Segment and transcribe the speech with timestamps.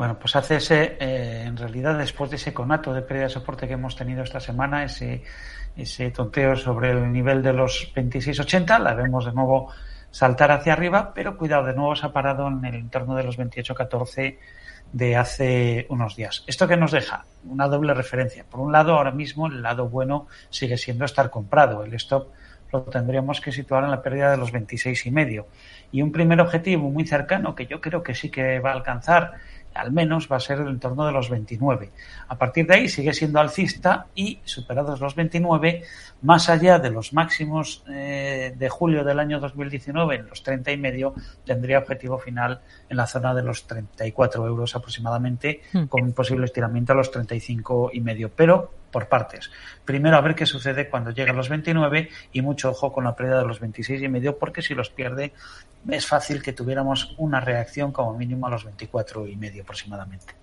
[0.00, 3.68] Bueno, pues hace ese, eh, en realidad, después de ese conato de pérdida de soporte
[3.68, 5.22] que hemos tenido esta semana, ese,
[5.76, 9.70] ese tonteo sobre el nivel de los 26.80, la vemos de nuevo
[10.10, 13.38] saltar hacia arriba, pero cuidado, de nuevo se ha parado en el entorno de los
[13.38, 14.38] 28.14
[14.90, 16.44] de hace unos días.
[16.46, 17.26] ¿Esto qué nos deja?
[17.44, 18.46] Una doble referencia.
[18.48, 21.84] Por un lado, ahora mismo el lado bueno sigue siendo estar comprado.
[21.84, 22.30] El stop
[22.72, 25.46] lo tendríamos que situar en la pérdida de los 26 y medio.
[25.92, 29.34] Y un primer objetivo muy cercano que yo creo que sí que va a alcanzar
[29.74, 31.90] al menos va a ser el entorno de los 29.
[32.28, 35.84] A partir de ahí sigue siendo alcista y superados los 29,
[36.22, 40.76] más allá de los máximos eh, de julio del año 2019 en los 30 y
[40.76, 45.84] medio, tendría objetivo final en la zona de los 34 euros aproximadamente, hmm.
[45.84, 48.30] con un posible estiramiento a los 35 y medio.
[48.34, 49.50] Pero por partes.
[49.84, 53.16] Primero a ver qué sucede cuando llegue a los 29 y mucho ojo con la
[53.16, 55.32] pérdida de los 26 y medio porque si los pierde
[55.88, 60.34] es fácil que tuviéramos una reacción como mínimo a los 24 y medio aproximadamente.